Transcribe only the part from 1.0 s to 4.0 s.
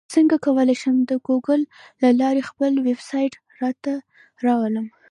د ګوګل له لارې خپل ویبسایټ راته